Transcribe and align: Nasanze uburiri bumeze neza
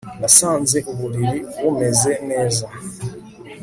Nasanze 0.19 0.77
uburiri 0.91 1.37
bumeze 1.61 2.11
neza 2.29 2.65